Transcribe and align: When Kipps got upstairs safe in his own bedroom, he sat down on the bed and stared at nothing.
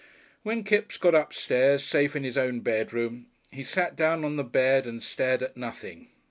When 0.41 0.63
Kipps 0.63 0.97
got 0.97 1.13
upstairs 1.13 1.83
safe 1.83 2.15
in 2.15 2.23
his 2.23 2.35
own 2.35 2.61
bedroom, 2.61 3.27
he 3.51 3.63
sat 3.63 3.95
down 3.95 4.25
on 4.25 4.35
the 4.35 4.43
bed 4.43 4.87
and 4.87 5.03
stared 5.03 5.43
at 5.43 5.55
nothing. 5.55 6.07